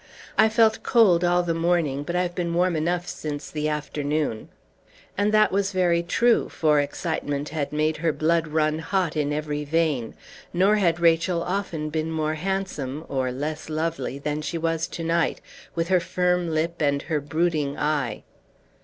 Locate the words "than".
14.17-14.41